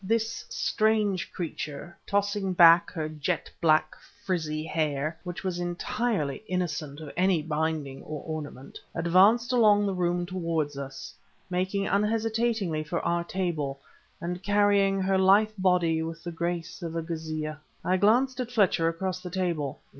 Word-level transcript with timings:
This 0.03 0.43
strange 0.49 1.31
creature, 1.31 1.95
tossing 2.07 2.53
back 2.53 2.89
her 2.89 3.07
jet 3.07 3.51
black, 3.61 3.95
frizzy 4.25 4.63
hair, 4.63 5.19
which 5.23 5.43
was 5.43 5.59
entirely 5.59 6.43
innocent 6.47 6.99
of 6.99 7.11
any 7.15 7.43
binding 7.43 8.01
or 8.01 8.23
ornament, 8.25 8.79
advanced 8.95 9.51
along 9.53 9.85
the 9.85 9.93
room 9.93 10.25
towards 10.25 10.75
us, 10.75 11.13
making 11.51 11.85
unhesitatingly 11.85 12.83
for 12.83 12.99
our 13.05 13.23
table, 13.23 13.79
and 14.19 14.41
carrying 14.41 14.99
her 14.99 15.19
lithe 15.19 15.51
body 15.59 16.01
with 16.01 16.23
the 16.23 16.31
grace 16.31 16.81
of 16.81 16.95
a 16.95 17.03
Gházeeyeh. 17.03 17.59
I 17.85 17.97
glanced 17.97 18.39
at 18.39 18.49
Fletcher 18.49 18.87
across 18.89 19.21
the 19.21 19.29
table. 19.29 19.81